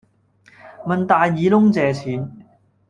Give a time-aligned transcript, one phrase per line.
[0.83, 2.27] 問大耳窿借錢